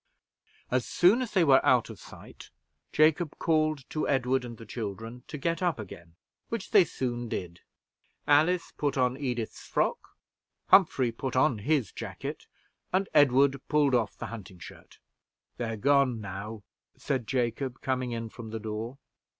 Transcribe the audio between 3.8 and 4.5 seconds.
to Edward